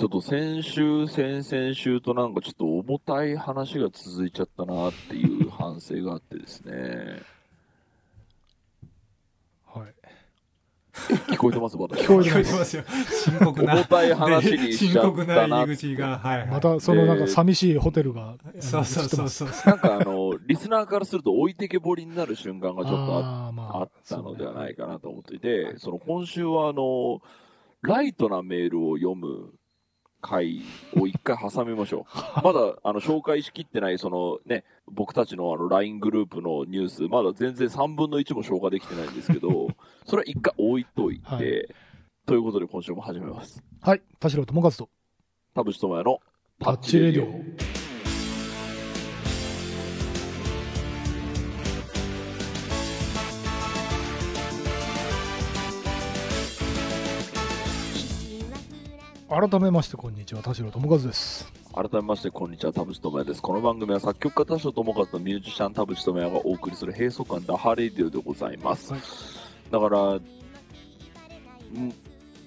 [0.00, 7.20] ちょっと先週、先々週となんかちょっと重たい話が続いちゃったなっていう反省があってですね。
[9.66, 9.94] はい。
[11.32, 11.76] 聞こえてます？
[11.76, 11.96] まだ。
[11.96, 12.84] 聞こえてま聞こえてますよ。
[12.86, 13.74] 深刻な。
[13.74, 16.46] 重たい話にしちゃったな深刻な入り口が、はい、はい。
[16.46, 19.48] また、そのなんか寂しいホテルが、そうそうそうそう。
[19.66, 27.20] なんかあの、リスナーからすると置いてけぼりになる瞬間がちょっとあっああったのではないかなと思っていて、その今週はあの、
[27.82, 29.54] ライトなメールを読む
[30.20, 30.62] 回
[30.96, 32.18] を一回挟みましょう。
[32.44, 39.68] まだあの紹介しきってないそのね、僕たちのあの LINE グループのニュース、まだ全然3分の1も消化できてないんですけど、
[40.06, 41.68] それは一回置いといて、はい
[42.28, 43.62] ということで今週も始めます。
[43.80, 44.02] はい。
[44.20, 44.90] 田代智和と、
[45.54, 46.20] 田淵智也の
[46.60, 47.77] タッチレディオ。
[59.38, 60.42] 改めまして、こんにちは。
[60.42, 61.52] 田代智和です。
[61.72, 63.40] 改めまして、こんにちは、田淵智也です。
[63.40, 68.92] この番組は作曲家田代智和とミュージシャン田淵智也がお送りする閉塞感ダハレディオでございます。
[68.92, 69.02] はい
[69.70, 70.22] だから、ん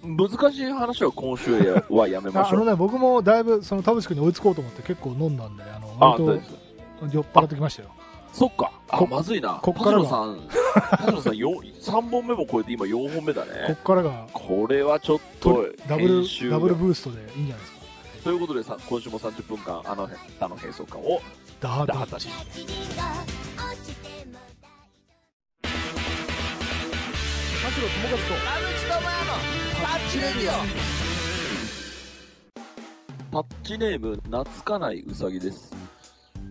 [0.03, 2.61] 難しい話は今週やはやめまあしょう。
[2.61, 7.07] あのね、僕もだいぶ、その田淵君に追いつこうと思って結構飲んだんで、あの、あ、割と。
[7.09, 7.89] 酔っ払ってきましたよ。
[8.33, 8.71] そっか。
[8.89, 9.59] あ、こまずいな。
[9.61, 10.03] こっからが。
[10.03, 10.39] 田代さん、
[11.05, 13.75] 田代さんよ3本目も超えて今4本目だこねっ。
[13.75, 17.81] からが、これはちょっとダブルダブルブーストでいいんじゃないですか。
[18.23, 20.09] ということでさ、今週も30分間、あの、
[20.39, 21.21] あの閉塞感を
[21.59, 22.27] ダーダータタッチ。
[22.29, 22.33] 田
[27.71, 28.17] 代智和と、
[33.31, 35.73] タッチネーム、懐かないうさぎです。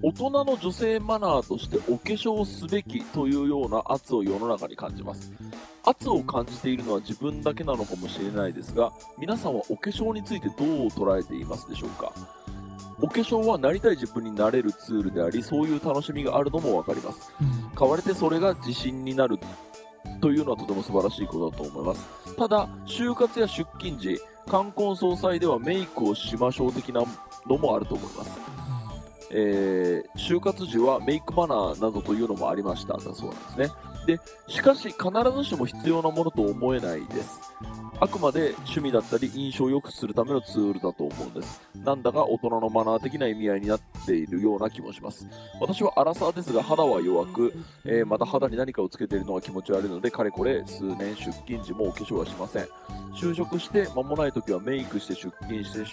[0.03, 5.31] 大人の女性マナーとしてお化粧をすべきというような圧を世の中に感じます。
[5.85, 12.13] 圧を感じているのは自分だけなのかもしれないですが、皆さんはお化粧についてどう捉えていますでしょうか？
[13.03, 17.33] お化粧はなりたい自分になれるツールであり、そういう楽しみがあるのもわかります。
[17.41, 19.39] うん買われてそれが自信になる
[20.21, 22.37] というのはとても素晴らしいことだと思います。
[22.37, 27.03] ただ、就活や出勤時、冠婚葬祭ではメイクをしましょう的な
[27.47, 28.40] のもあると思います。
[29.31, 33.69] えー就活時はメイクマナーなどというのもありましただそうなんですね。
[34.07, 34.19] で、
[34.49, 34.97] しかし必
[35.37, 37.41] ずしも必要なものと思えないです。
[38.01, 41.61] あくまで趣味だったり印象を良くするためのツールだと思うんです。
[41.85, 45.27] なんだか大人のマナー的な意味合いになっているような気もします。
[45.61, 47.55] 私はアラサーですが肌は弱く、
[47.85, 52.69] えーまた肌に何かをつけているのが気持ち悪いので、かれこれ数年出勤時もお化粧はしません。
[53.15, 55.85] 就職して間もない時はメイクして出勤して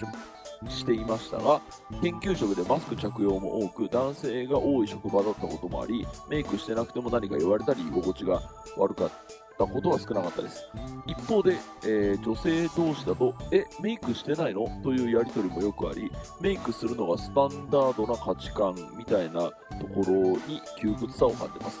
[0.68, 1.60] していましたが、
[2.02, 8.42] 研究職でマスク着用も多く、男性が多い職場だったこともあり、メイクしてなくても何か言われたり、居心地が
[8.76, 9.10] 悪かっ
[9.58, 10.66] たことは少なかったです。
[11.06, 14.68] 一方で、えー女性同士だと、え、メイクしてないの？
[14.82, 16.10] というやりとりもよくあり、
[16.40, 19.52] メイクするのがスタンダードな価値観みたいなと
[19.94, 20.12] ころ
[20.46, 21.80] に窮屈さを感じます。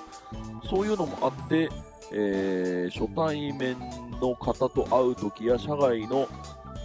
[0.68, 1.68] そういうのもあって、
[2.12, 3.76] えー初対面
[4.20, 6.26] の方と会うときや社外の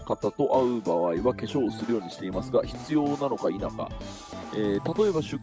[0.03, 3.89] 方と会う場合は化粧をするようにしていますが、必要なのか否か、
[4.53, 5.39] えー例えば出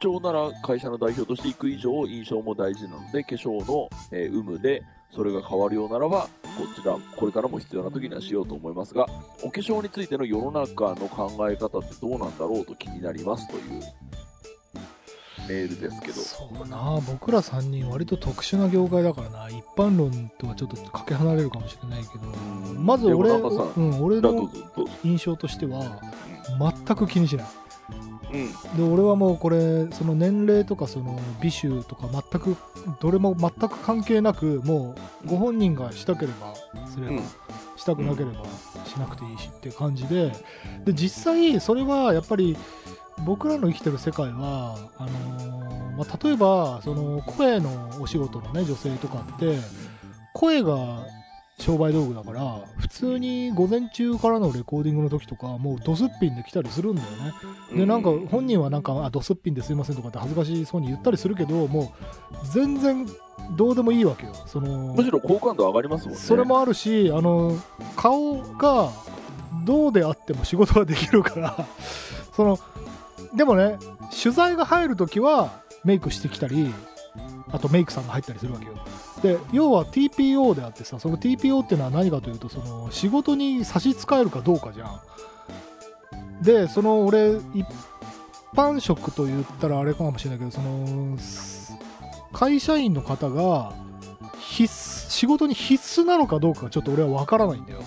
[0.00, 4.82] 張なら会社の代表として行く以上、印象も大事なので、化粧の、え有無で
[5.14, 6.28] それが変わるようならば、こ
[6.74, 9.06] ちら、これからも必要な時にはしようと思いますが、
[9.42, 13.82] お化粧についての世の中の考え方ってどうなんだろうと気になりますという
[15.48, 16.14] メールですけど。
[16.14, 17.00] そうな。
[17.06, 19.48] 僕ら3人割と特殊な業界だからな。
[19.48, 22.72] 一般論とはちょっとかけ離れるかもしれないけど。
[22.72, 22.84] ん。
[22.84, 24.50] まず俺,、うん、俺の
[25.02, 26.00] 印象としては
[26.58, 27.46] 全く気にしない。
[28.32, 28.76] うん。
[28.76, 32.56] で俺はもうこれその年齢とかその美醜とか全く
[33.00, 34.94] どれも全く関係なくも
[35.24, 36.54] うご本人がしたければ
[36.88, 37.22] すれば、うん。
[37.76, 38.44] したくなければ
[38.86, 40.32] しなくていいしっていう感じで。
[40.84, 42.56] で実際それはやっぱり
[43.24, 45.64] 僕らの生きてる世界はあのー
[45.96, 49.58] まあ、例えばその声のお仕事のね女性とかって
[50.32, 51.04] 声が
[51.60, 57.32] 商売道具だから普通に午前中からのレコーディングの時とかもうドスッピンで来たりするんだよね。
[57.76, 61.94] でなんか本人はなんかあドスッピンですいませんとかって恥ずかしそうに言ったりするけども
[62.32, 63.06] う全然
[63.52, 64.32] どうでもいいわけよ。
[64.46, 66.20] そのむしろ好感度上がりますもんね。
[66.20, 67.56] それもあるしあの
[67.94, 68.90] 顔が
[69.64, 71.66] どうであっても仕事ができるから
[72.34, 72.58] その
[73.34, 73.78] でもね
[74.22, 76.72] 取材が入るときはメイクしてきたり
[77.50, 78.72] あとメイクさんが入ったりするわけよ。
[79.22, 85.00] で要は TPO であってさその TPO っていうのは何かというとその仕事に差し支えるかどうかじゃん。
[86.42, 87.66] でその俺一
[88.54, 91.16] 般職と言ったらあれかもしれないけどその
[92.32, 93.72] 会社員の方が
[94.38, 97.82] 必須仕事に必須なのかどうかがちょっと俺は分からないんだよ。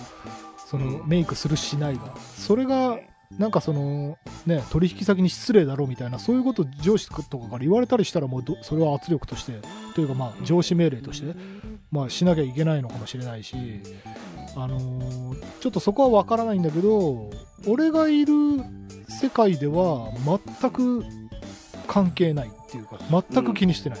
[0.66, 1.08] そのうん。
[1.08, 2.98] メイクするしないが、それが
[3.36, 4.16] なんかその
[4.46, 9.60] ね取引先に失礼だろうみたいなそういうこと上司とかから言われたりしたらもうどそれは圧力として
[9.94, 11.34] というかまあ上司命令として
[11.90, 13.56] まあしなきゃいけないのかもしれないし
[14.56, 15.28] あのー
[15.60, 17.30] ちょっとそこは分からないんだけど
[17.66, 18.32] 俺がいる
[19.08, 21.04] 世界では全く
[21.86, 23.98] 関係ないっていうか全く気にしてない、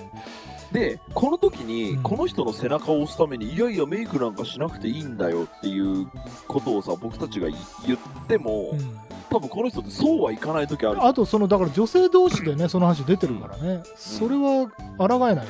[0.72, 6.06] で、この時にうん、この人の背中を押すために、いやいや、メイクなんかしなくていいんだよっていう
[6.46, 11.04] ことをさ、僕たちが言っても、うん多分この人ってそうはいかない時ある。
[11.04, 15.48] あとそのだから女性同士でねその話出てるからね、それは抗えないよね、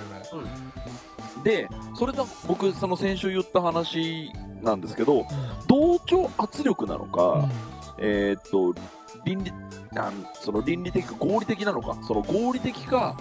[1.44, 4.30] で、それだ、僕、その先週言った話
[4.62, 5.26] なんですけど、
[5.66, 7.48] 同調圧力なのか、
[7.98, 8.74] えーっと、
[9.24, 9.52] 倫理、
[9.92, 13.16] なんその倫理的か合理的なのか、その合理的か、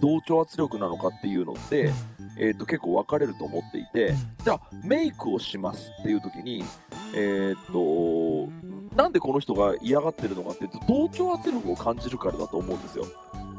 [0.00, 1.92] 同調圧力なのかっていうのって、
[2.38, 4.14] えーっと、結構分かれると思っていて、
[4.44, 6.64] じゃあ、メイクをしますっていう時に、
[7.14, 7.64] えーっ
[8.90, 13.06] と、なんでこの人が嫌がってるのかっていうと、同調圧力を感じるからだと思うんですよ。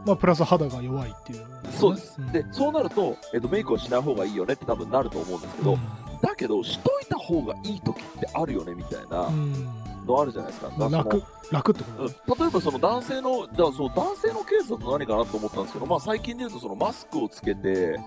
[0.05, 2.21] まあ、プラス肌が弱いっていう、そうです。
[2.21, 2.31] ん。
[2.31, 5.77] で、そうなると、えーっと、メイクをしない方がいいよねって多分なると思うんですけど、
[6.21, 9.67] だけど、しといた方がいい時ってあるよねみたいなうん。
[10.05, 10.71] のあるじゃないですか。
[10.77, 12.09] まあ、だからその楽楽ってことうん。
[12.09, 17.99] ね、例えばその男性の、だからその男性のケースだと何かなと思ったんですけど、まあ最近で言うとそのマスクをつけて、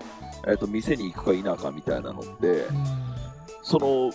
[0.47, 2.65] えっ、と、店に行くか否かみたいなのって、
[3.61, 4.11] その、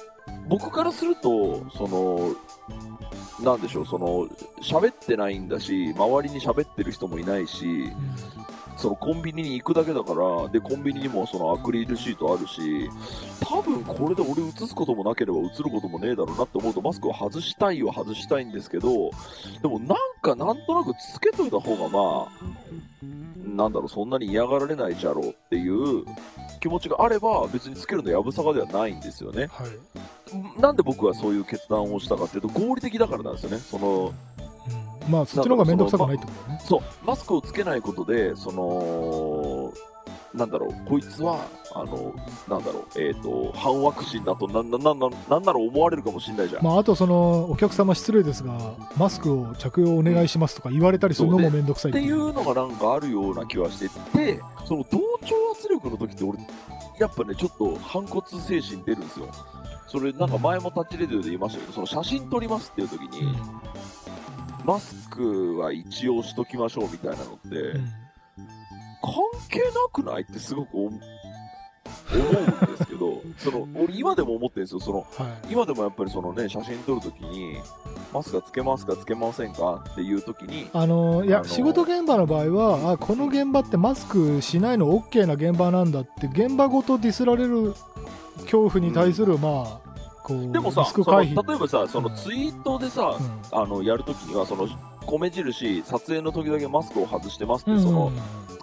[0.48, 2.34] 僕からすると、その、
[3.44, 4.26] なんでしょう、その、
[4.62, 7.90] 喋ってないんだし、周りに喋ってる人もいないし、
[8.84, 12.90] そのコンビニに行くだけだから、で、コンビニにもそのアクリルシートあるし、
[13.40, 19.10] 多分これで俺映すこともなければ映ることもねえだろうなって思うと、マスクを外したいは外したいんですけど、
[19.62, 26.04] でもなんかなんとなくつけといた方がまあ、なんだろう、そんなに嫌がられないじゃろうっていう
[26.60, 29.46] 気持ちがあれば、別につけるのやぶさかではないんですよね。
[29.50, 29.68] はい
[30.58, 33.58] なんで僕はそういう決断をしたかっていうと、合理的だからなんですよね。
[33.58, 34.33] その、うん
[35.08, 36.60] まあそっちの方が面倒くさくないってことだね。
[36.64, 39.72] そう、マスクをつけないことで、その、
[40.34, 42.12] なんだろう、こいつは、あの、
[42.48, 46.64] なんだろう、えっ、と、反ワクチンだと、なん、なん、なん、なんなら思われるかもしれないじゃん。
[46.64, 56.38] まあ、あとそのお客様失礼ですがマスクを着用お願いしますとか言われたりするのも面倒くさいっていうのがなんかあるような気はしてて、その同調圧力の時って俺、
[56.98, 59.28] やっぱね、ちょっと反骨精神出るんですよ。
[59.86, 63.34] それなんか前もタッチレディオで言いましたけど、その写真撮りますっていう時に、うん
[64.64, 68.04] マスクは一応しときましょうみたいなのって、うん
[69.04, 69.12] 関
[69.50, 70.98] 係なくないってすごく思思
[72.16, 75.04] うんですけど、 その、俺今でも思ってるんですよ、その、は
[75.48, 75.52] い。
[75.52, 77.56] 今でもやっぱりそのね、写真撮るときに、
[78.12, 87.74] マスクはつけますかつけませんかっていうときに、あのいや、あの仕事現場の場合はあこの現場ってマスクしないの OK な現場なんだって現場ごとディスられる
[88.42, 89.83] 恐怖に対する、まあこう
[90.28, 93.18] でもさ例えばさ、そのうんツイートでさ、
[93.52, 94.66] あの、やるときには、その、
[95.06, 98.16] 米印、撮影の時だけマスクを外してますって、うんそのうん、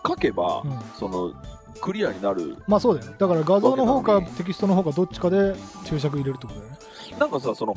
[0.07, 0.79] 書けば、うん。
[0.97, 1.33] その、
[1.79, 2.57] クリアになる。
[2.67, 3.17] まあそうだよね。
[3.17, 5.55] だから画像の方かテキストの方かどっちかで
[5.85, 6.77] 注釈入れるってことだよね。
[7.19, 7.75] なんかさ、その、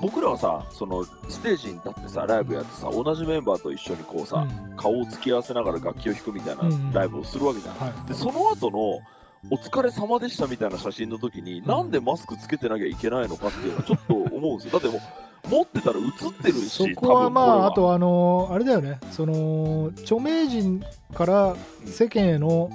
[0.00, 4.76] 僕らはさ、その、ステージに立ってさ、ライブやってさ、同じメンバーと一緒にこうさ、うん。
[4.76, 6.92] 顔を突き合わせながら楽器を弾くみたいなうん。
[6.92, 7.74] ライブをするわけじゃん。
[7.76, 8.08] はい。
[8.08, 9.00] で、その後の、
[9.48, 11.64] お疲れ様でしたみたいな写真の時に、ん。
[11.66, 14.78] なんでマスクつけてなきゃいけないのかっていうのはちょっと思うんですよ。
[14.78, 18.98] だってもう、持ってたら映ってるし、そこはまああとあのあれだよね。
[19.10, 21.56] その著名人から
[21.86, 22.70] 世間への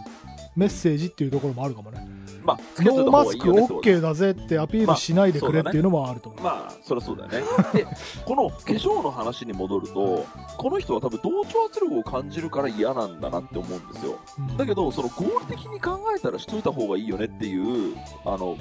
[0.56, 7.42] メッセージっていうところもあるかもねまあ、ノーマスク OK だぜってアピールしないでくれっていうのもあると思う、まあ、そりゃそうだよね。
[7.74, 7.88] で、
[8.24, 10.26] この化粧の話に戻ると、
[10.58, 14.20] この人は多分同調圧力を感じるから嫌なんだなって思うんですよ。
[14.38, 18.58] うんだけど、その合理的に考えたらしといた方がいいよねっていう、あの、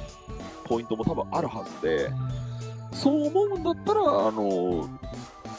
[0.65, 2.11] ポイントも多分あるはずで、
[2.93, 4.89] そう思うんだったら、あの、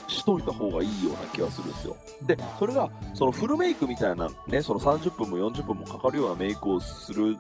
[0.08, 1.98] しといた方がいいような気がするんですよ。
[2.25, 7.38] で、それが、そのフルメイクみたいなね、その30分も40分もかかるようなメイクをする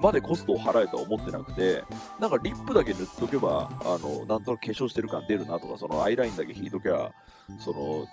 [0.00, 1.84] までコストを払えとは思ってなくて、
[2.18, 7.12] なんかリップだけ塗っとけば、あの、なんとなく化粧してる感出るなとか、そのアイラインだけ引いときゃ、
[7.58, 8.06] その、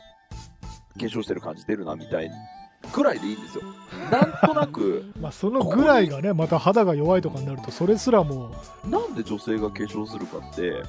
[1.00, 2.32] 化粧してる感じ出るなみたい
[2.92, 3.64] くらいでいいんですよ。
[4.12, 8.52] なんとなく、まあ、そのぐらいがねまた肌が弱いとかになるとそれすらも
[8.86, 10.82] なんで女性が化粧するかって、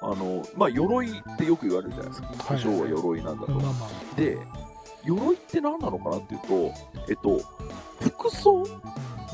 [0.00, 2.28] あの、まあ、鎧ってよく言われるじゃないですか。
[2.28, 3.52] 化粧は鎧なんだと。
[3.52, 4.38] まあまあで、
[5.04, 6.72] 鎧って何なのかなっていうと、
[7.08, 7.40] えっと、
[8.00, 8.64] 服装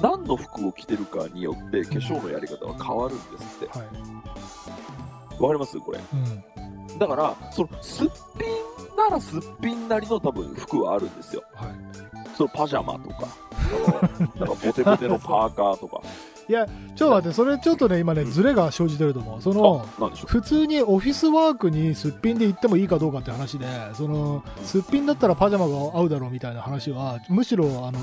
[0.02, 3.78] 何の服を着てるかによって化粧のやり方は変わるんですって。
[3.78, 5.78] はい、わかります？
[5.78, 5.98] これ。
[5.98, 6.44] うん
[6.98, 11.44] だから、その、すっぴんならすっぴんなりの多分服はあるんですよ。
[11.54, 11.68] はい
[12.36, 13.26] そのパジャマとか、
[14.38, 16.00] なんかボテボテのパーカーとか。
[16.48, 19.42] いや、ちょっと待って、それちょっとね、今ね、ズレが生じてると思う。
[19.42, 19.84] その、
[20.24, 27.98] 普通にオフィスワークにすっぴんで行ってもいいかどうかって話で、その、すっぴんだったらパジャマが合うだろうみたいな話は、むしろ、あの、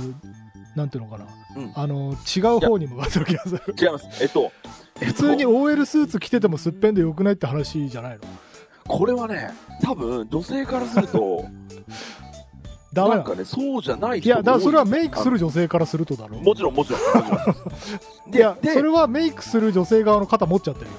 [0.75, 1.25] なんていうのかな、
[1.55, 3.62] うんあの、違う方に向かってる気がする。
[3.67, 3.74] う。
[3.77, 4.24] 違います。
[4.24, 4.51] えっと、
[5.01, 8.19] えっと普通に OL スーツ着ててもすっぴんでよくないって話じゃないの？
[8.88, 11.45] これはね、多分、女性からすると、
[12.93, 17.01] ダメなんかね、そうじゃないいや、だからそれはメイクする女性からするとだろもちろん、もちろん。
[17.01, 20.97] もちろん いや、で、それはメイクする女性側の肩持っちゃってるよ。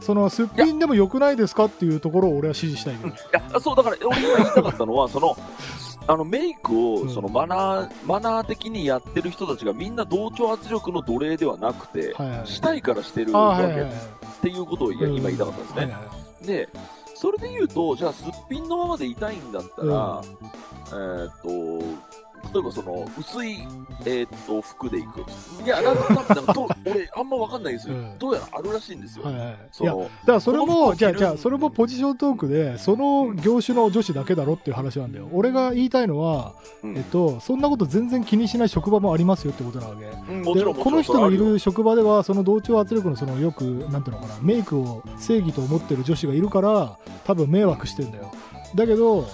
[0.00, 3.08] その、すっぴんでもよくないですかっていうところを俺は支持したいけど。
[3.08, 5.36] いや、そう、だから、俺今言いたかったのは、その、
[6.08, 12.14] あの、メイクうんを、その、マナー、マナー的にやってる人たちがみんな同調圧力の奴隷ではなくて。
[12.44, 13.58] したいからしてるあわ。
[13.58, 13.86] けっ
[14.42, 15.96] ていうことを今言いたかったんですね。
[16.42, 16.68] で、
[17.14, 20.22] それで言うと、じゃあ、すっぴんのままでいたいんだったら、
[20.88, 21.84] えーっと、
[22.52, 23.58] 例えばその、薄い、
[24.04, 25.24] えーっと、服で行く。
[25.64, 27.94] いや、なんか、なんかどう俺、あんまわかんないですよ。
[27.94, 29.24] うんどうやらあるらしいんですよ。
[29.24, 29.46] はいはい。
[29.46, 35.28] いや、そのだからそれも、じゃあ、じゃあ、それもポジショントークで、その業種の女子だけだろっていう話なんだよ。
[35.32, 40.04] 俺が言いたいのは、うんえっと、そんなこと全然気にしない職場もありますよってことなわけ。
[40.32, 48.32] うんもちでろん、この人のいる職場では、その同調圧力のそのよく、なんていうのかな、メイクを正義と思ってる女子がいるから、多分迷惑してんだよ。
[48.74, 49.26] だけど、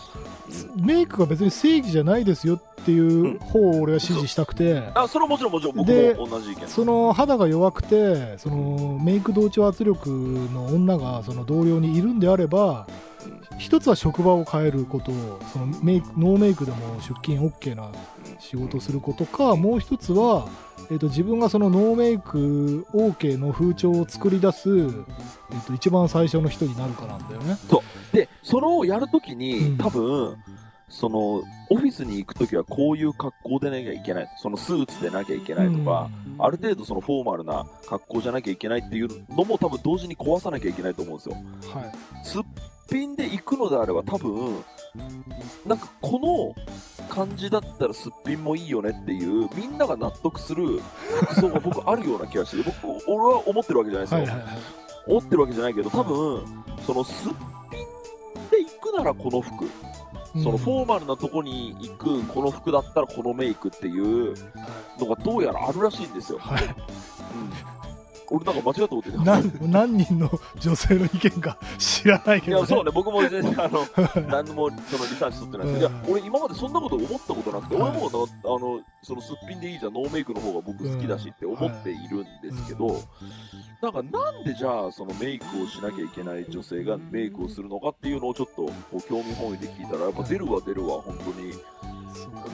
[0.76, 6.68] メイクが別に正義じゃないですよっていう方を俺は支持したくて、あ、それはもちろん、もちろん、僕でも同じ意見。
[6.68, 12.87] その肌が弱くてそのメイク同調圧力の女がその同僚にいるんであれば
[13.59, 15.12] 一つは職場を変えること
[15.52, 17.90] そのメイクノーメイクでも出勤 OK な
[18.40, 20.49] 仕事をすることかもう一つは、
[20.90, 27.56] えー、と自分がそのノーメイク OK の風潮を作り出す、えー、と一番最初の人になるかなんだよね。
[28.12, 30.37] で、それをやるときに、うん多分、
[30.88, 34.28] その、オフィスに行くときはこういう格好でなきゃいけない。
[34.38, 41.37] そのスーツでなきゃいけないとか、うんある程度そのフォーマルな格好じゃなきゃいけないっていうのも多分同時に壊さなきゃいけないと思うんですよ。
[41.73, 42.42] はいすっ
[42.90, 44.64] ぴんで行くのであれば多分、
[45.66, 46.54] なんかこ
[47.09, 50.81] の感じだったらすっぴんもいいよねっていう、みんなが納得する
[51.26, 54.21] 服装が僕あるような気がして、僕、俺は思ってるわけじゃないですよ。
[54.21, 57.33] はいはいはい思ってるわけじゃないけど、多分、そのすっ
[58.52, 59.68] で行くならこの服。
[60.35, 64.35] そのフォーマルなとこに行くこの服だったらこのメイクっていう
[64.99, 66.38] のがどうやらあるらしいんですよ。
[66.38, 66.73] はいうん、
[68.32, 69.24] 俺なんか間違ったこと言ってた。
[69.24, 73.86] 何何人の女性の意見か知らないけど、いや、そうね、僕も全然、あの、
[74.28, 75.80] 何もそのリサーチ取ってないです。
[75.80, 83.00] けど、うん俺今までそんなこと思ったことなくて、はい俺もな、あの、そのすっぴんでいいじゃん、ノーメイクの方が僕好きだしって思っているんですけど、
[83.82, 88.66] なんかなんでじゃあ、そのメイクをしなきゃいけない女性がメイクをするのかっていうのをちょっと、
[89.08, 91.52] 興味本位で聞いたら、やっぱ出るわ出るわ、本当に。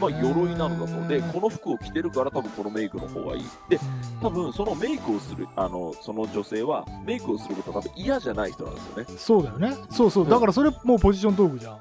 [0.00, 1.08] まあ、鎧なのだと。
[1.08, 3.44] で、この服を着てるから多分このメイクの方がいい。
[3.68, 3.78] で、
[4.22, 9.04] 多分そのメイクをする、あの、その女性は、メイクをすることは多分嫌じゃない人なんですよね。
[9.18, 11.78] そうだよねそうそう、うんだからそれもうポジショントークじゃん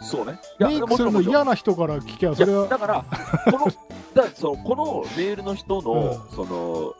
[0.00, 0.38] そうね。
[0.60, 3.04] メイクするの嫌な人から聞きゃそれはだから、
[3.50, 3.66] この、
[4.14, 6.94] だそのこのメールの人の、うその、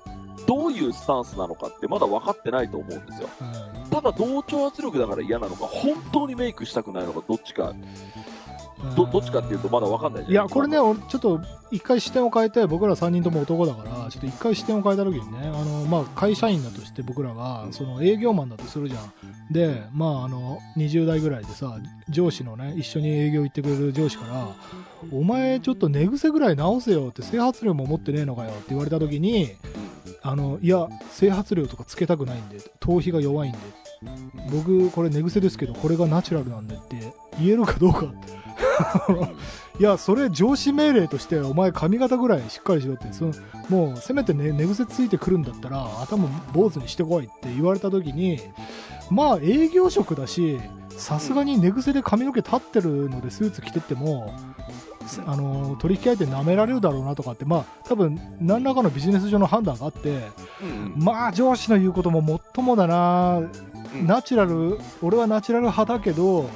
[0.46, 3.28] どういうスタンスなのかってまだ分かってないと思うんですよ。
[3.88, 7.84] うただ同調圧力だから嫌なのか、本当にメイクしたくないのか、どっちか、ん
[8.96, 19.12] どどっちかっていうとまだ分かんないいやこれねちょっと一回視点を変えて僕ら3人とも男だからちょっと一回視点を変えた時にねあの、まあ、会社員だとして僕らがその営業マンだとするじゃん。
[19.50, 24.48] でまああの20代ぐらいでさ上司のね一緒に営業行ってくれる上司から
[25.12, 29.50] 「お前ちょっと寝癖ぐらい直せよ」って整髪料も持ってねえのかよって言われた時に
[30.22, 33.58] あのいや整髪料とかつけたくないんで頭皮が弱いんで。
[34.50, 38.43] 僕これ寝癖ですけどこれがナチュラルなんでって言えるかどうかって。
[39.80, 43.12] いやそれ上司命令としてお前髪型ぐらいしっかりしろって。
[43.12, 43.32] その
[43.68, 48.40] もうせめて、ね、寝癖ついてくるんだったら頭坊主にしてこいって言われた時に
[49.10, 54.34] まあ営業職だしさすがに寝癖で髪の毛立ってるのでスーツ着てっても
[55.26, 60.28] あの取引相手に舐められるだろうなとかってまあ多分何らかのビジネス上の判断があって
[60.96, 63.42] まあ上司の言うことももっともだなう
[63.96, 64.06] ん。
[64.06, 66.48] ナチュラル俺はナチュラル派だけど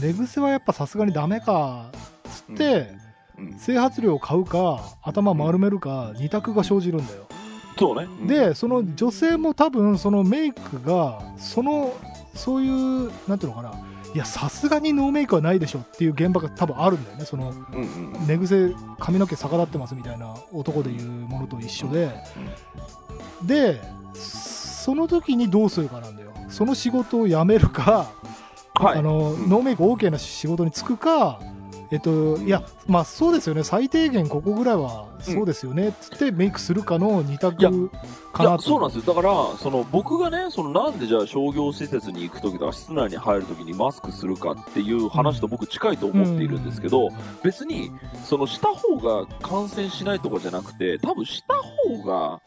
[0.00, 1.90] 寝癖はやっぱさすがにダメか
[2.24, 2.90] つって、
[3.38, 3.58] うん。
[3.58, 7.26] 整髪料を買うか頭丸めるか二択が生じるんだよ、
[7.78, 8.04] そうね。
[8.04, 11.94] うん、でその女性も多分そのメイクがその
[12.34, 13.72] そういうなんていうのかな。
[14.14, 17.26] いやさすがにノーメイクはないでしょっていう現場が多分あるんだよね。
[17.26, 18.26] そのうんうん。
[18.26, 22.10] 寝癖髪の毛逆立ってますみたいな男でいうものと一緒で、
[23.42, 23.82] で
[24.14, 26.32] その時にどうするかなんだよ。
[26.48, 28.10] その仕事を辞めるか、
[28.78, 28.98] はい。
[28.98, 31.40] あのうんノーメイク OK な仕事に就くか
[31.90, 37.90] えっと、いや、まあそうですよね、最低限ここぐらいはそうですよねっつってメイクするかの二いや択
[38.32, 38.62] かいや、なと。
[38.62, 39.14] そうなんですよ。
[39.14, 47.08] だから、その、僕がね、その、なんでじゃあ商業施設に行くときとか、室内に入るときにマスクするかっていう話と僕近いと思っているんですけど、
[47.44, 47.92] 別に、
[48.24, 52.40] その、した方が感染しないとかじゃなくて、多分した方が、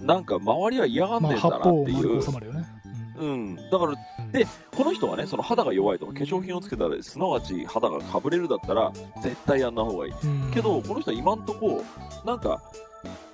[0.00, 2.30] なんか周りは嫌がんまあ、でんだなっていう。
[2.30, 2.75] まるよね。
[3.18, 3.56] うん。
[3.56, 3.94] だから、
[4.32, 4.46] で、
[4.76, 8.92] この人はね、その肌が弱いとか、化粧品をつけたら、すなわち肌がかぶれるだったら、
[9.22, 10.12] 絶対やんな方がいい。
[10.12, 11.84] うんけど、この人は今んとこ、
[12.24, 12.62] なんか、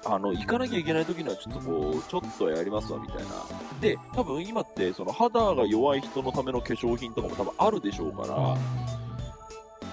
[0.04, 3.24] あの、行かなきゃいけない時にはちょっとこう、ちょっとやりますわ、みたいな。
[3.80, 8.56] で、多分今って、その肌が弱い人のための化粧品とかも多分あるでしょうから、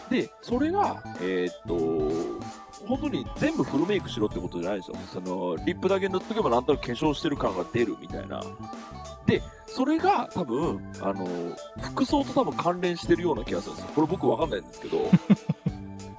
[0.09, 2.49] で、それが、えーっと、
[2.87, 4.97] 本当に全部フルメイクしろってことじゃないんですよ。
[5.13, 8.41] その、リップだけ塗っとけばなんとなく化粧してる感が出るみたいな。
[9.29, 11.27] で、それが多分、あの、
[11.81, 13.91] 服装と多分関連してるような気がするんですよ。
[13.95, 14.97] これ僕わかんないんですけど。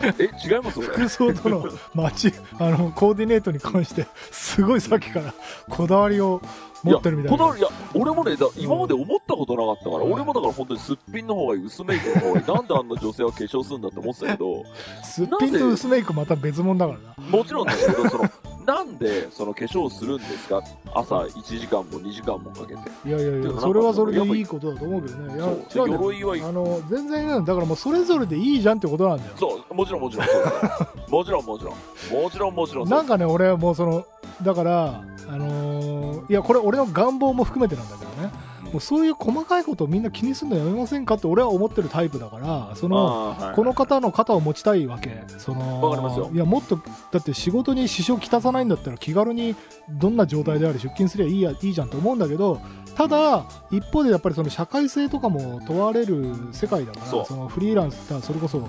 [0.02, 0.76] え、違います？
[0.76, 0.86] これ。
[0.88, 5.34] 服装とのマチあのコーディネートに関してすごいさっきから
[5.68, 6.40] こだわりを
[6.82, 12.46] 持ってるみたいなやこだわりいや、俺もね、だ今まで思ったことなかったから、俺もだから本当にすっぴんの方がいい、薄メイクの方がいい。
[12.46, 14.64] なんであんな女性は化粧するんだって思ってたけど、
[15.04, 18.30] すっぴんと薄メイクまた別物だからなもちろんだけど、その、
[18.74, 20.62] なんでその化粧するんですか？
[20.94, 23.08] 朝1時間も2時間もかけて。
[23.08, 25.88] いやいやいやそれはそれでいいことだと思うけどねいやそう。
[25.88, 31.10] 違う鎧は、あの全然だからもうそれぞれでいいじゃんってことなんだよそう、もちろんもちろんそう。
[31.10, 31.74] もちろんもちろん。
[32.22, 34.04] もちろんもちろんなんかね俺はもうその
[34.42, 38.30] だからあのーいやこれ俺の願望も含めてなんだけどね
[38.72, 42.96] もうそういう細かいことをみんな気にするのやめませんかって俺は思ってるタイプだからその
[43.30, 45.22] はいこの方の肩を持ちたいわけ。
[45.38, 46.30] そのわかりますよ。
[46.32, 46.78] いやもっと
[47.10, 49.56] だって仕事に支障きたさないんだったら気軽に
[49.88, 52.60] どんな状態であれ出勤すりゃいいやいいじゃんと思うんだけど
[52.94, 58.68] ただ一方でやっぱりその社会性とかも問われる世界だからそのフリーランスだそれこそ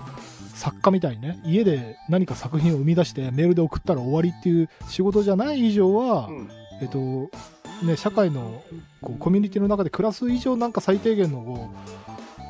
[0.53, 6.50] 作家みたいにね家で何か作品を生み出してメールで送ったら終わりっていう仕事じゃない以上は、うん。
[6.81, 7.29] えっと
[7.84, 8.64] ね、社会の
[9.02, 11.74] こうコミュニティの中で暮らす以上なんか最低限の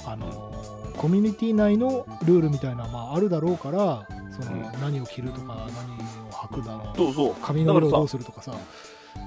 [0.05, 0.51] あのー
[1.01, 7.35] コミュニティ内のルールみたいな、まあ、あるだろうからその、うん何を着るとか何を履くだろうそうそう。
[7.41, 8.53] 髪の色をどうするとかさ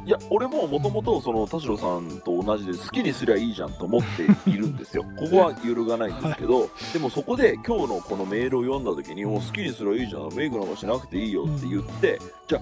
[0.07, 4.03] いや、俺ももともと、その、田代さんと同じで好きにすりゃいいじゃんと思っ
[4.45, 5.05] ているんですよ。
[5.17, 12.61] ここは揺るがないんですけど、でもそこで今日のこのメールを読んだ時に、もう好きにすりゃいいじゃん、メイクなんかしなくていいよって言って、じゃ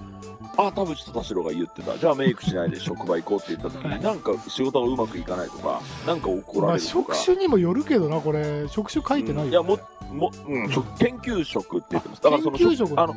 [0.55, 1.97] あ、あ、田淵と田代が言ってた。
[1.97, 7.13] じゃあメイクしないで職場行こうって言った時はいに、なんか仕事がうまくいかないとか、なんか怒まあ、られるとか。
[7.15, 9.79] 職種にもよるけどなこれ職種書いてないよ、ねうんい
[10.13, 12.21] や、も、も、うん、職研究職って言ってます。
[12.21, 13.15] だからその、研究職あの、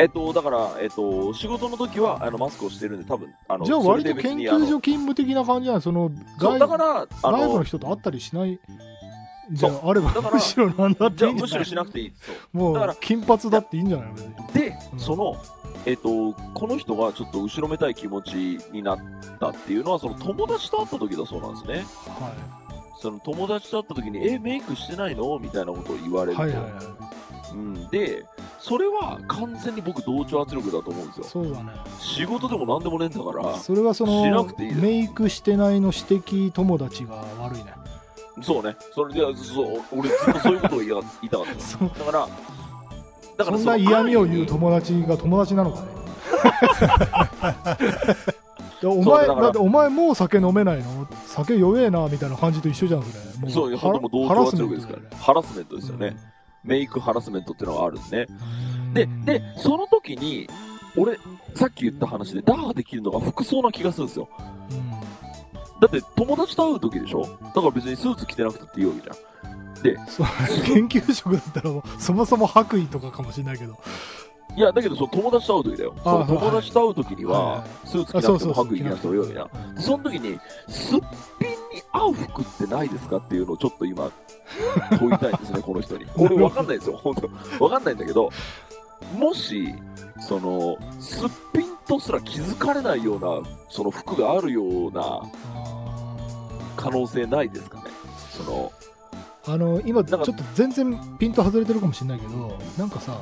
[0.00, 5.80] えっと、だから、えっと、仕事の時は、あの、マスクをしてるんで、多分、あの、じゃあ割と研究所勤務的な感じなの？
[5.80, 8.58] その外だから、あ外部のの、人と会ったりしない？
[9.50, 11.64] じゃああればむしろなんだっていいんじゃない？
[11.64, 12.12] しなくていい。
[12.52, 14.08] もう金髪だっていいんじゃない？
[14.52, 14.98] で、うん。
[14.98, 15.36] その、
[15.86, 18.98] えっと、この人がちょっと後ろめたい気持ちになっ
[19.40, 21.86] たっていうのは、その友達と会った時だそうなんですね。
[22.08, 22.32] は
[23.00, 25.38] その友達と会った時に、え、メイクしてないの？
[25.38, 26.42] みたいなことを言われい、ると。
[26.42, 26.84] はいはいはい。
[27.52, 27.88] うん。
[27.88, 28.26] で、
[28.58, 31.24] それは完全に僕同調圧力だと思うんですよ。
[31.24, 37.72] そうだね仕事でも何でもねえんだから、それはそしなのくていいメイクしてないの指摘友達が悪いね
[38.42, 38.76] そうね。
[38.94, 40.90] それで、そう、俺ずっとそういうことを言い
[41.28, 41.58] たかったの。
[41.60, 42.28] そだから、
[43.36, 45.86] だからそんな嫌味を言うと友達が友達なのかね
[48.80, 51.06] でお前だってお前もう酒飲めないの？
[51.26, 55.04] 酒弱えなみたいな感じと一緒じゃんそれもそう、本当もう同調圧力ですからね。
[55.18, 56.16] ハラスメントですよね。
[56.64, 58.26] メイクハラスメントっていうのがあるんですね。
[58.28, 60.48] うんで、で、その時に、
[60.96, 61.18] 俺、
[61.54, 64.28] さっき言った話で、ダーできるのが服装な気がするんですよ。
[64.70, 64.90] うん
[65.80, 67.22] だって、友達と会う時でしょ？
[67.22, 69.16] だから別にスーツ着てなくたっていいわけじゃん。
[69.80, 69.94] で、
[70.64, 73.78] 研究職だったらそもそも白衣とかかもしれないけど
[74.58, 75.94] いや、だけど、その友達と会う時だよ。
[75.98, 79.74] あその友達と会う時にはスーツ着なくても白衣着なくてもいいわけじゃん。
[79.76, 81.00] でその時に、すっ
[81.38, 81.56] ぴんに
[81.92, 84.10] 合う服ってないですかっていうのをちょっと今、
[84.98, 86.06] 問いたいんですね、 この人に。
[86.16, 88.30] 俺わかんないですよ、本当わかんないんだけど、
[89.16, 89.72] もし、
[90.18, 95.22] その、すっぴんとすら気づかれないような、その服があるような
[96.76, 97.84] 可能性ないですかね。
[98.36, 98.72] その、
[99.48, 103.18] あの今ちょっと全然ピント外れてるかもしれないけどなんかさ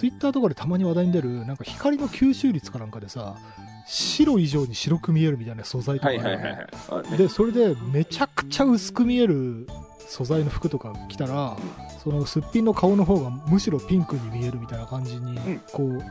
[0.00, 3.36] ツイッターとかでたまに話題に出るなんか光の吸収率かなんかでさ
[3.84, 7.18] 白以上に白く見えるみたいな素材とかあるよねあね。
[7.18, 9.68] でそれでめちゃくちゃ薄く見える
[10.08, 11.54] 素材の服とか着たら、
[12.02, 15.60] そのすっぴんの顔の方がむしろピンクに見えるみたいな感じに、ん。
[15.70, 16.02] こう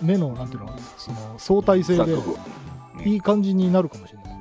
[0.00, 0.74] 目のなんていうの？
[0.96, 2.16] その相対性で
[3.04, 4.32] いい感じになるかもしれない。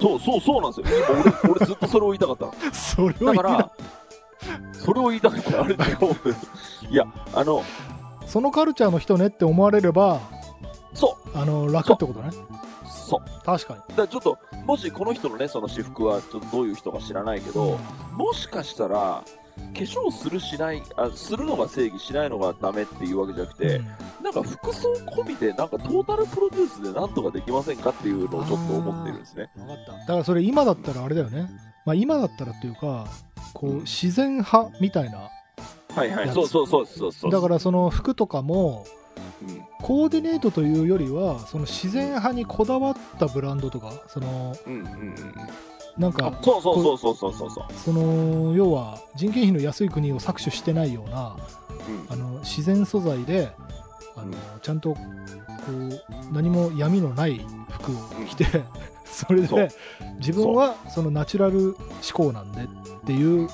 [0.00, 0.98] そうそうそうなんですよ。
[1.06, 2.54] 今俺俺ずっとそれを言いたかったの。
[2.72, 3.70] それを言いだから、
[4.72, 5.78] それを言いたくてあれ違う。
[6.90, 7.62] いや、あの、
[8.32, 10.18] そのカルチャーの人ねって思われれば
[10.94, 12.30] そう、あの楽ってことね。
[12.86, 13.44] そう。
[13.44, 13.80] 確かに。
[13.80, 17.78] だからちょっと、もしこの人のね、その私服はちょっとどういう人か知らないけど、
[18.12, 19.24] もしかしたら、化
[19.74, 23.86] 粧するしないあ、するのが正義、しないのがダメっていうわけじゃなくて、うん。
[24.24, 29.50] なんか服装込みで、なんかトータルプロデュースでなんとかできませんかっていうのをちょっと思ってるんですね。
[29.56, 29.92] 分かった。
[29.92, 31.50] だからそれ今だったらあれだよね、
[31.84, 33.06] まあ、今だったらっていうか
[33.52, 35.28] こう自然派みたいな
[35.94, 37.30] はいはい、そうそうそうそうそう。
[37.30, 38.86] だからその服とかも
[39.46, 39.62] うん。
[39.82, 45.16] コーディネートというよりはその自然派にこだわったブランドとかそのうんうんうん。
[45.98, 47.72] なんかあそうそうそうそうそうそう。
[47.74, 51.36] その要は人件費の安い国を搾取してないような
[51.88, 52.06] うん。
[52.10, 53.50] あの自然素材で
[54.16, 54.34] あのうん。
[54.62, 55.00] ちゃんとこ
[55.70, 57.94] う何も闇のない服を
[58.28, 58.46] 着て、
[59.04, 59.58] それそう。
[59.58, 59.70] で
[60.18, 61.76] 自分はそのナチュラル思
[62.14, 62.66] 考なんでっ
[63.06, 63.48] ていう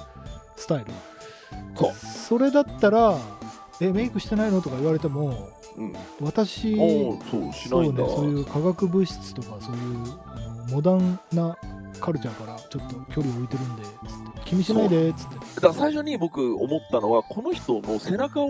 [0.57, 0.87] スタイル
[2.03, 3.18] それだったら
[3.81, 5.94] えメイクしてないのとか言われてもうん。
[6.21, 7.53] 私そう。
[7.53, 10.29] そうねそういう化学物質とかそういう
[10.71, 11.57] モダンな
[12.01, 13.83] カルチャーからちょっと距離を置いてるんで
[14.44, 18.49] 気にしないでっつってだから最初に僕思ったのは、この人の背中を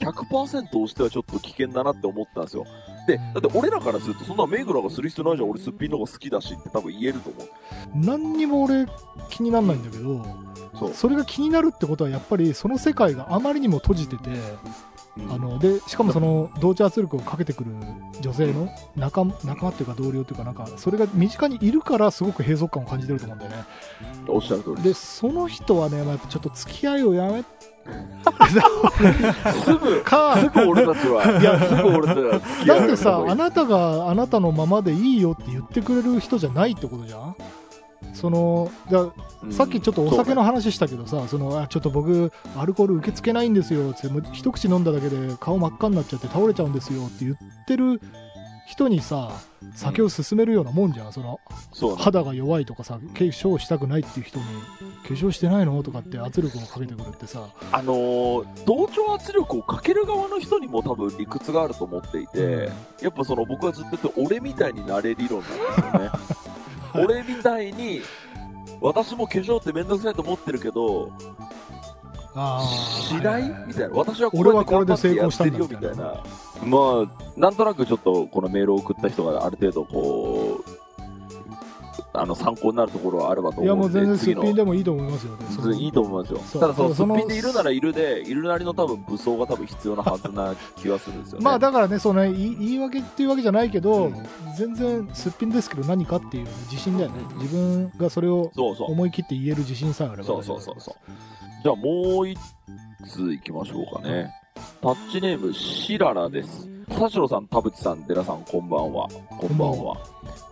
[0.00, 2.66] 100%押してはちょっと危険だなって思ったんですよ。
[3.10, 7.48] で、だって俺らからすると、そんなメイクなんかする必要ないじゃん、俺すっぴんの方が好きだしって多分言えると思う。
[7.94, 8.86] 何にも俺
[9.28, 10.24] 気にならないんだけど
[10.78, 10.94] そう。
[10.94, 14.30] それが気になるってことはやっぱりその世界があまりにも閉じてて、
[15.16, 15.32] うん。
[15.32, 17.72] あのでしかもその同調圧力をかけてくる
[18.20, 23.64] 女性の仲仲間っていうか同僚っていうかなんかそれが身近にいるからすごく閉塞感を感じてると思うんだよね。
[24.28, 27.42] おっしゃる通りでその人はね、まあ、やっぱちょっと付き合いをやめ
[29.64, 37.34] すぐ、かすぐ俺たちは、いや、すぐ俺たちはだってさ、あななたがあなたのままでいいよって言ってくれる人じゃないってことじゃん？
[38.14, 39.06] そのだ
[39.50, 48.00] さっきちょっとお酒の話したけどさ、そのあちょっと僕、アルコール受け付けないんですよってもう一口飲んだだけで顔真っ赤になっちゃって倒れちゃうんですよって言ってる
[48.70, 49.32] 人にさ、
[49.74, 51.40] 酒を勧めるようなもんじゃん、その
[51.72, 52.02] そうね。
[52.02, 55.82] 肌が弱いとかさ、化粧したくないっていう人に、化粧してないの？
[55.82, 62.70] とかって圧力をかけてくるってさ、あのー同調圧力をかける側の人にも多分理屈があると思っていて、
[63.02, 66.10] やっぱその僕はずっと言って俺みたいになれ理論なんですよね。
[67.04, 68.02] 俺みたいに、
[68.80, 71.10] 私も化粧ってめんどくさいと思ってるけど、
[72.34, 72.62] あ
[73.08, 73.94] しないみたいな。
[73.94, 76.22] 私はこ俺はこれで成功したんだよみたいな。
[76.64, 80.80] まあ、なんとなくちょっとこのメールを送った人がある程度こう、
[82.12, 85.76] あの参考になるところはあればといや思うんで、もう全然すっぴんでもいいと思いますよね。
[85.76, 86.60] いいと思いますよ。
[86.60, 91.44] ただそのすっぴんでいるならいるで、いるなりの多分武装が多分必要なはずな気はするんですよね。
[91.44, 94.14] まあだからね、その言い言い訳っていうわけじゃないけど、うん
[94.56, 97.22] 全然すっぴんですけど何かっていう自信だよね。
[97.32, 98.50] うん自分がそれを。
[98.56, 100.24] 思い切って言える自信さえあれば。
[100.24, 100.94] そうそうそうそう。
[101.62, 102.38] じゃあもう一
[103.06, 104.32] つ行きましょうかね。
[104.80, 106.66] タッチネーム、シララです。
[106.88, 109.08] 田代さん、田淵さん、寺さん、こんばんは。
[109.28, 109.96] こんばんは。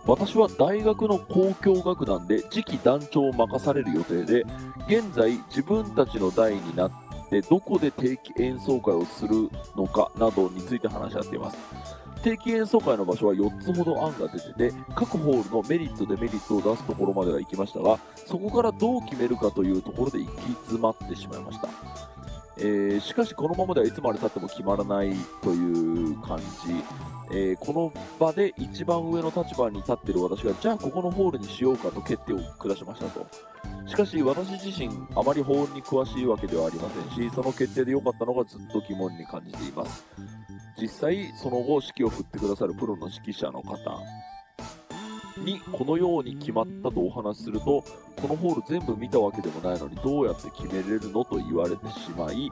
[0.05, 4.45] 私は大学の交響楽団で次期団長を任される予定で、
[4.87, 6.91] 現在自分たちの代になっ
[7.31, 11.57] てどこで定期演奏会をするのかなどについて話し合っています。
[12.21, 21.69] 定期演奏会の場所は4つほど案が出てて、各ホールのメリット、デメリットを出すところまでは行きましたが、そこからどう決めるかというところで行き詰まってしまいました。
[22.61, 26.43] えーしかしこのままではいつまで経っても決まらないという感じ、
[27.31, 33.25] えーこの場で一番上の立場に立っている私がじゃあここのホールにしようかと決定を下しましたと。
[33.87, 40.05] しかし私自身あまりホールに詳しいわけではありませんしその決定で良かったのがずっと疑問に感じています。
[40.81, 43.75] 実際その後指揮を振ってくださるプロの指揮者の方
[45.43, 47.83] にこのように決まったとお話しすると
[48.21, 52.51] このホール全部見たわけでもないのにどうやって決めれるのと言われてしまい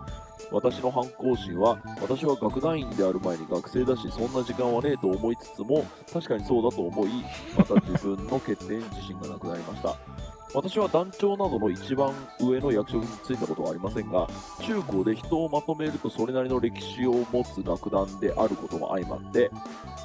[0.52, 7.10] 私の反抗心は私は楽団員である前に学生だしそんな時間はねえと思いつつも確かにそうだと思い
[7.58, 10.17] また自分の決定に自信がなくなりました。
[10.54, 14.28] 私は団長などの一番上の役職に就いたことはありませんが
[14.62, 19.52] 中高で人をまとめるとそれなりの歴史を持つ楽団であることも相まって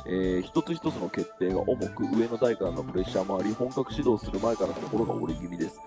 [0.05, 5.81] えー一つ一つの決定が重く上の代からのプレッシャーもあり本格指導する前から心が折れ気味です。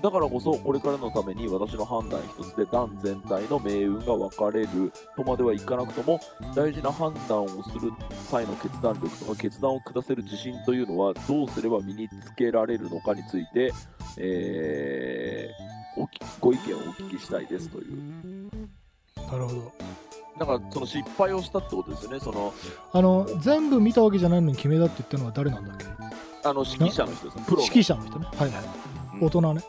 [0.00, 6.20] だからこそこれからのために私の判断一つで団全体の命運が分かれるとまではいかなくとも
[6.54, 7.90] 大事な判断をする
[8.30, 13.72] 際の決断力とか決断を下せる自信というのはどうすれば身につけられるのかについて、
[14.18, 15.78] えー
[16.40, 18.50] ご意見をお聞きしたいですという
[19.16, 19.72] なるほど。
[20.38, 22.54] なんかその失敗をしたってことですよねその
[22.92, 25.86] あの、全部見たわけじゃないのに決めたって言ったのは誰なんだっけ？
[26.48, 28.26] あの指揮者の人ですねプロの指揮者の人ね。
[28.26, 28.64] はいはい。
[29.14, 29.62] うん大人ね。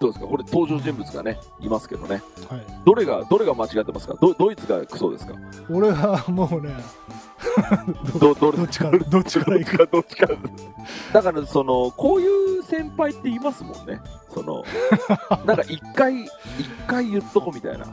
[0.00, 0.26] どうですか？
[0.26, 2.22] これ登場人物がね、いますけどね。
[2.48, 4.14] はい、どれが、どれが間違ってますか？
[4.20, 5.34] どドイツがクソですか？
[5.70, 6.74] 俺はもうね
[8.18, 8.56] ど、どれ？
[8.58, 9.76] どっちからどっちから行く？
[9.78, 10.36] か、どっちから。
[11.12, 14.00] だから、その、こういう先輩っていますもんね。
[14.32, 14.64] その、
[15.44, 16.30] なんか一回、一
[16.86, 17.84] 回言っとこみたいな。
[17.84, 17.88] あ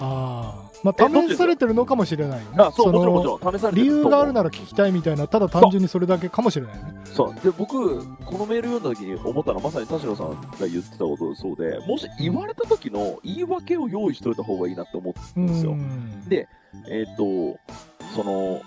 [0.00, 7.34] あまあ試されてるのかもしれないよねあ、そう、のもちろんもちろん、試されて理ると思う由があるなら聞きたいみたいなただ単純にそれだけかもしれないよねそう。
[7.44, 15.74] で、僕、このメール読んだ時に思ったのは、まさに田代さんが言ってたことそうで、もし言われた時の言い訳を用意しといた方がいいなって思ったんですよ。
[15.74, 16.48] んで
[16.88, 17.58] えっ、と、
[18.14, 18.62] その、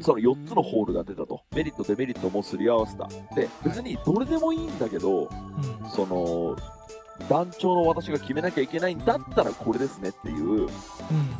[0.00, 1.42] その4つのホールが出たと。
[1.54, 3.08] メリット、デメリットもすり合わせた。
[3.34, 6.56] で、別にどれでもいいんだけど、うんその、
[7.28, 10.70] 団長の私が決めなきゃいけないんだったらこれですねっていう、うん。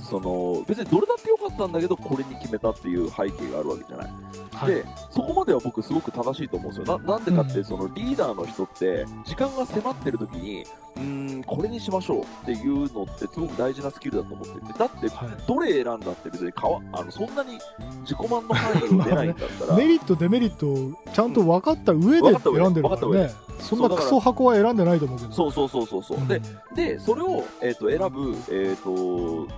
[0.00, 4.10] その、別にどれだってよかったんだけど、これに決めたっていう背景があるわけじゃない。
[4.52, 4.74] はい。
[4.74, 6.98] で、そこまでは僕すごく正しいと思うんですよ。
[6.98, 10.64] ななんでかって、うんそのリーダーの人って、時間が迫ってる時に、
[10.96, 15.28] うーん、これにしましょうっていうのってすごく大事なスキルだと思ってて、だって、はい。
[15.46, 17.58] どれ選んだって別にかわあのそんなに
[18.02, 23.50] 自己満の範囲を出ないんだったら、 メリットデメリットをちゃんと分かった上で選んでるからね。
[23.60, 25.32] そんなクソ箱は選んでないと思うけど。
[25.32, 26.20] そうそうそうそうそう、う。
[26.20, 26.28] ん。
[26.28, 26.40] で
[26.74, 29.48] でそれを、えー、と選ぶ、えー、と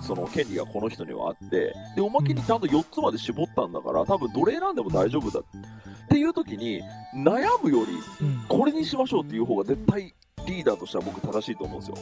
[0.00, 6.82] その権利がこの人にはあってでおまけにちゃんと4つまで絞ったんだから多分どれ選んでも大丈夫だっていう時に
[7.14, 8.44] 悩むよりうん。
[8.48, 10.14] これにしましょうっていう方が絶対
[10.46, 11.96] リーダーとしては僕正しいと思うんですよ。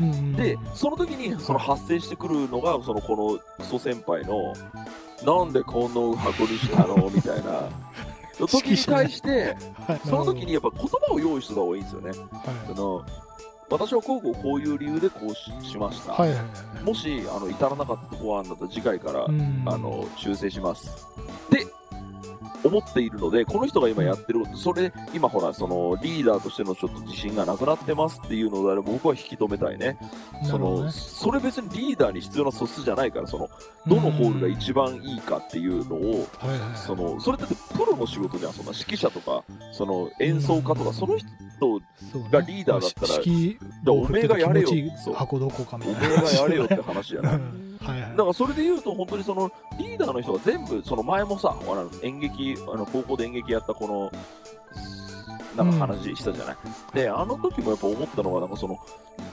[0.00, 4.52] うんうんでその時にその発生してくるのがそのこのクソ先輩の
[5.24, 7.10] なんでこの箱にしたの？
[7.10, 7.68] みたいな
[8.38, 10.00] 時に対してはい。
[10.04, 12.08] その時にやっぱ言葉を用意してた方がいいんですよね。
[12.08, 12.18] はい。
[12.68, 13.04] その
[13.68, 16.44] 私はこうこうこういう理由でこうししました、はいはいは
[16.80, 16.84] い。
[16.84, 19.62] もしあの至らなかったとこあるんだったら次回から、うん。
[19.66, 20.88] あの修正します。
[21.46, 21.66] って
[22.66, 29.98] 思っているのでこの人が今やってることそれ今ほらそのリーダーとしてのちょっと自信がなくなってますっていうのであれば僕は引き止めたいね。
[30.44, 33.48] そのそれ別にリーダーに必要な素質じゃないからその
[33.86, 36.26] どのホールが一番いいかっていうのを
[36.74, 41.80] そのそれだってプロの仕事じゃんそんな指揮者とかその演奏家とかその人
[42.30, 44.68] がリーダーだったら式だおめえがやれよ。
[45.14, 46.08] 箱どこかみおたいな。
[46.08, 47.32] めえがやれよって話じゃな。
[47.32, 47.78] い うん。
[47.80, 48.10] はいはい。
[48.10, 51.54] だからそれで言うと本当にそのリーダーの人が全部その前もさ
[52.02, 54.12] 演劇あの高校で演劇やったこの
[55.56, 56.56] なんか話したじゃない、
[56.94, 58.78] であの時もやっぱ思ったのがなんかその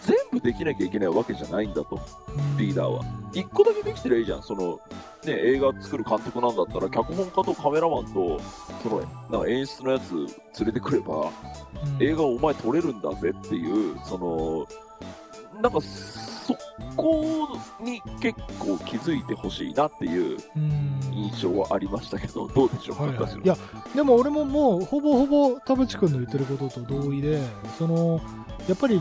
[0.03, 1.99] 全部できなきゃいけないわけじゃないんだと
[2.57, 3.03] リーダーは。
[3.33, 4.43] 一個だけできてりゃいいじゃん。
[4.43, 4.79] その
[5.25, 8.39] ね映画作る監督なんだったら脚本家とカメラマンと
[8.83, 10.13] そのなんか演出のやつ
[10.59, 11.31] 連れてくれば
[11.97, 12.03] うん。
[12.03, 14.67] 映画をお前撮れるんだぜっていう、その、
[15.61, 15.79] なんか、
[16.45, 16.57] そ
[16.95, 20.99] こに結構気づいてほしいなっていううん。
[21.13, 23.31] 印象はありましたけど、どうでしょうか、はいはい。
[23.33, 23.55] いや
[23.95, 27.39] でも俺ももうほぼほぼ田淵君の言ってることと同意で
[27.77, 28.19] その
[28.67, 28.99] やっぱり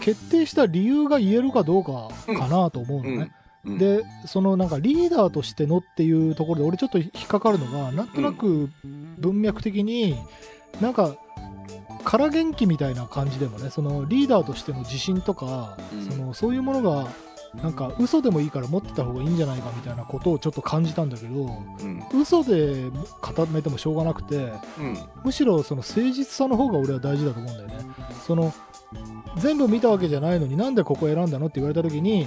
[0.00, 3.32] 決定した理由が言えるかどうかかなと思うのね、
[3.64, 3.72] うん。
[3.72, 3.78] うん。
[3.78, 8.70] でそのなんかリーダーとしてのっていうところで俺ちょっと引っかかるのがなんとなく
[9.18, 10.16] 文脈的に
[10.80, 11.16] なんか
[12.04, 16.02] 空元気みたいな感じでもねそのリーダーとしての自信とか、うん。
[16.04, 17.08] そのそういうものが
[17.62, 22.02] なんか嘘でもいいから持ってた方がいいんじゃないかみたいなことをちょっと感じたんだけどうん。
[22.14, 24.98] 嘘で固めてもしょうがなくてうん。
[25.24, 27.74] むしろその誠実さの方が俺は大事だと思うんだよね。
[28.26, 28.52] その
[29.36, 32.26] 全部見たわけじゃないのになんでここ選んだのって言われた時に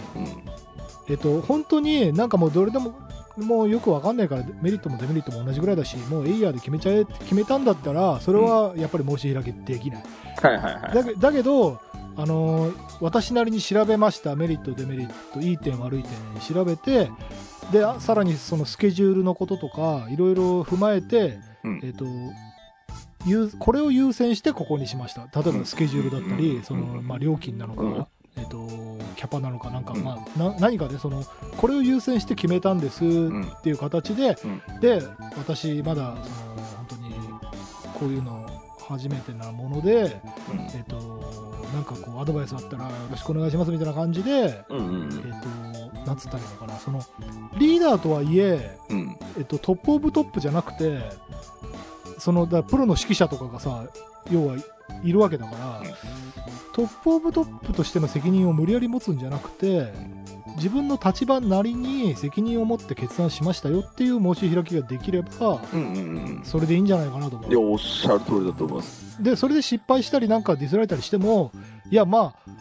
[1.11, 2.95] えっと、本当になんかもうどれでも
[3.41, 10.03] もうよくわかんないからメリットもデメリットも同じぐらいだしもうエイヤーで決めちゃえって決めたんだったらそれはやっぱり申し開きできない、
[10.41, 10.93] はいはいはい。
[10.93, 11.79] だけだけど、
[12.15, 17.09] あのー私なりに調べましたメリットデメリットいい点悪い点調べて
[17.71, 21.79] であさらにそのスケジュールのこととかいろいろ踏まえて、うん。
[21.83, 22.05] えっと
[23.25, 25.21] 優これを優先してここにしました。
[25.41, 26.63] 例えばスケジュールだったり、うん。
[26.63, 28.05] そのまあ、料金なのか、うん
[28.37, 28.67] えっと
[29.15, 30.03] キャパなのかなんか、うん。
[30.03, 31.23] まあ、な何かでその
[31.57, 33.43] これを優先して決めたんですうん。
[33.43, 34.79] っていう形で、うん。
[34.79, 35.01] で
[35.37, 37.13] 私まだその本当に
[37.99, 38.45] こういうの
[38.87, 40.21] 初めてなもので、
[40.75, 40.95] えっと
[41.73, 46.77] なんかこうアドバイスあったらよろしくお願いしますみたいな感じで、うんうんえっとなんつったらいいのかな。
[46.79, 47.01] その
[47.57, 48.97] リーダーとはいえうん。
[48.97, 50.99] うんえっと、 top of top じゃなくて
[52.19, 53.85] そのだプロの指揮者とかがさ
[54.29, 54.55] 要は
[55.03, 56.21] いるわけだから、うん
[56.73, 59.91] top of top としての責任を無理やり持つんじゃなくて
[60.55, 69.21] 自分の立場なりに責任を持って決断しましたよっていう申し開きができればうんうんうんそれでいいんじゃないかなと思いや、うおっしゃる通りだと思います。
[69.21, 71.51] でそれで失敗したりなんかディスられたりしても
[71.89, 72.51] いやまあ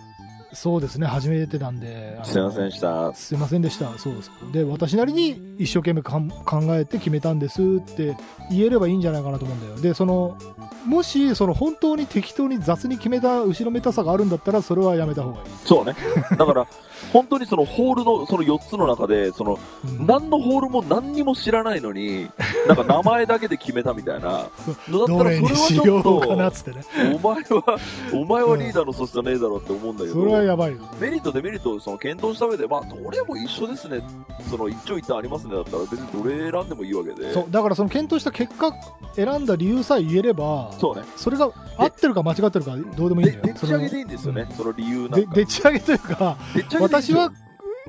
[0.53, 2.19] そうですね、初めてなんで。
[2.25, 3.15] すいませんでした。
[3.15, 3.97] すいませんでした。
[3.99, 4.31] そうです。
[4.53, 8.17] で、私なりに一生懸命かん考えて決めたんですって
[8.51, 9.81] 言えればいいんじゃないかなと思うんだよ。
[9.81, 10.39] で、その、
[10.87, 15.45] もし、その本当に適当に雑に決めた後ろめたさがあるんだったら、それはやめた方がいい。
[15.67, 15.95] そうね。
[16.39, 16.67] だから、
[17.13, 22.29] 本当にそのホールの、その4つの中で、その、うん何のホールも何にも知らないのに、
[22.67, 26.19] なんか名前だけで決めたみたいなだったら、それはちょっと。
[26.19, 27.79] お前は、
[28.15, 30.79] お前はリーダーの素質じゃねえだろうって思うんだけそれはど、やばいよ。
[30.99, 34.01] メリット、デメリットをその検討した上で、まあ、どれも一緒ですね、
[34.49, 38.73] その一長一短ありますねだったら、別にどれ選んでもいいわけで、そう、だからその検討した結果、
[39.15, 41.03] 選んだ理由さえ言えれば、そうね。
[41.17, 43.43] それが合ってるか間違ってるかどうでもいいんだよ。
[43.43, 45.35] ででっち上げでいいんですよね、その理由なんでか。
[45.35, 46.37] でっち上げというか、
[46.81, 47.33] 私は、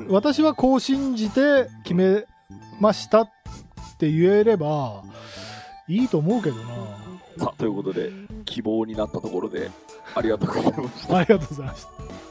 [0.09, 2.25] 私はこう信じて決め
[2.79, 3.29] ましたっ
[3.97, 5.03] て言えれば
[5.87, 6.63] いいと思うけどな。
[7.37, 8.11] さあ、ということで、
[8.45, 9.71] 希望になったところで、
[10.15, 11.17] ありがとうございました。
[11.17, 12.30] ありがとうございました。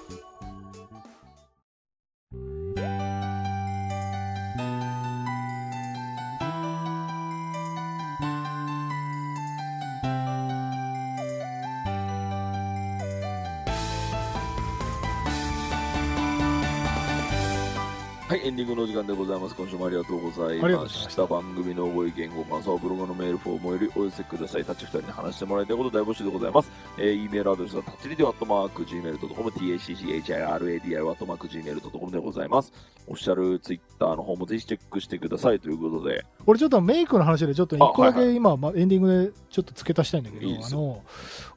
[18.71, 19.55] グのお時間でございます。
[19.55, 21.17] 今週もありがとうございまし。
[21.17, 24.65] た番組のご意見、ご感想はブログのメールフォームよりお寄せください。
[24.65, 26.71] タッチ2人に話してもらいたいこと大募集でございます。
[26.97, 32.73] えー、e メールアドレスはタッチリディオアットマーク Gmail.com、tacchiradio アットマーク Gmail.com でございます。
[33.09, 41.03] オフィシャルツイッターの方もぜひチェックしてくださいということで、俺ちょっとメイクの話でちょっと一個だあはいけ今、まエンディングでちょっと付け足したいんだけど、いいあの、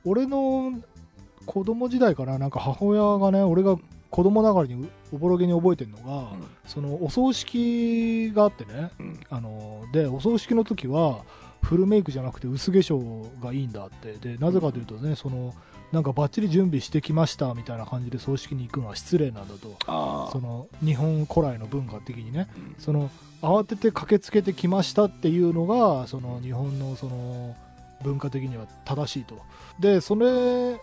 [0.06, 0.73] 俺の
[1.45, 3.78] 子供時代からなんか母親がね、俺が
[4.13, 6.45] 子供ながらにおぼろげに覚えてるのが、うん。
[6.67, 9.19] そのお葬式があってね、うん。
[9.28, 11.23] あのでお葬式の時は
[11.63, 14.13] フルメイクじゃなくて薄化粧がいいんだって。
[14.13, 15.56] でなぜかというとねその
[15.91, 19.76] なんかバッチリ準備してきましたみたいな感じで葬式に行くのは失礼なんだと。
[19.88, 22.49] あその日本古来の文化的にね。
[22.56, 22.76] うん。
[22.78, 23.10] その
[23.41, 27.56] 慌てて駆けつけてきましたっていうのがその日本のその
[28.04, 29.39] 文化的には正しいと。
[29.80, 30.80] でそれ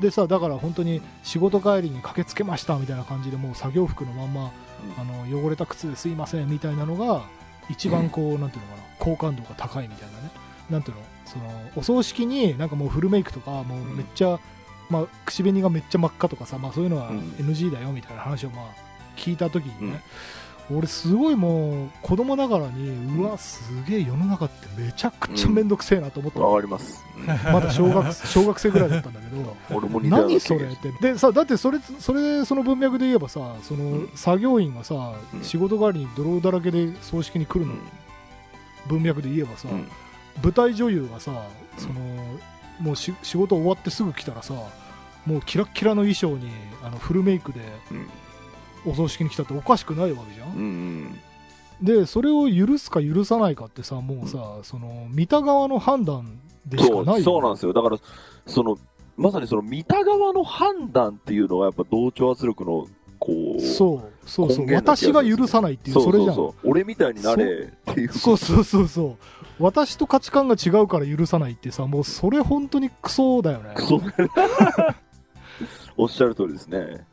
[0.00, 4.50] でさだから本当に仕事帰りに駆けつけましたみたいな感じでもう作業服のまんま
[4.98, 7.22] あの汚れた靴ですいませんみたいなのが
[7.70, 10.30] 一番こう、なんていうのかな好感度が高いみたいなね。
[10.70, 11.44] なんていうのその
[11.76, 14.38] お葬式になんかもうフルメイクとかもうめっちゃ、
[14.88, 17.18] まあ、口紅がめっちゃ真っ赤とかさ、まあ、そういうのはうん。
[17.38, 18.66] NG だよみたいな話をまあ
[19.16, 20.02] 聞いた時にね、
[20.70, 27.04] 俺すごいもう子供ながらにうわすげえ世の中ってめちゃくちゃ面倒くせえなと思ったの、わかります。
[27.16, 29.56] うんまだ小学小学生ぐらいだったんだけど。
[30.08, 30.90] 何それって。
[31.00, 34.10] でさだってそれそれその文脈で言えばさその、うん。
[34.14, 35.42] 作業員がさ、うん。
[35.42, 37.74] 仕事帰りに泥だらけで葬式に来るの、
[38.86, 39.88] 文脈で言えばさ、うん。
[40.42, 41.32] 舞台女優がさ
[41.78, 41.94] その
[42.80, 44.54] もうし仕事終わってすぐ来たらさ
[45.26, 46.50] もうキラッキラの衣装に
[46.82, 48.08] あのフルメイクでうん
[48.86, 51.20] お葬式に来たっておかしくないわけじゃん、うんうん。
[51.82, 57.72] でそれを許すか許さないかってさもうさ、その見た側の判断でしそうかないよそうなんですよ。
[57.72, 57.98] だから、
[58.46, 58.78] その、
[59.16, 62.86] まさにその見た側の判断っていうのがやっぱ同調圧力の、
[63.18, 64.66] こう、そうそうそう。
[64.66, 66.34] 根源な気私が許さないっていうそれじゃん。
[66.34, 68.12] そうそう俺みたいになれっていう。
[68.12, 69.16] そうそうそうそう
[69.58, 73.74] 私と価値観が違うから許さないってさもうそれ本当にクソだよね。
[75.96, 77.06] おっしゃる通りですね。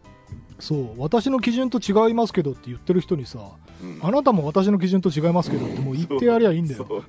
[0.61, 3.39] そう私の基準と違いますけどって言ってる人にさ
[3.83, 3.99] うん。
[4.01, 6.85] あなたも私の基準と違いますけどってもう言ってやりゃいいんだよ。
[6.87, 7.03] そう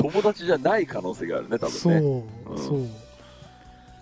[0.10, 2.24] 友達じゃない可能性があるね、多そう、分ね。
[2.50, 2.58] うん。
[2.58, 2.86] そう。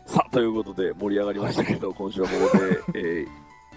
[0.06, 2.58] さあ、ということで盛り上がりましたけど、今週はここ
[2.94, 3.28] で、えー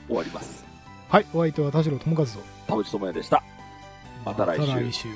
[0.07, 0.65] 終わります。
[1.09, 2.31] はいお相手は田代智和と。
[2.67, 3.43] 田淵智也でした。
[4.25, 4.61] また来週。
[4.61, 5.07] また来週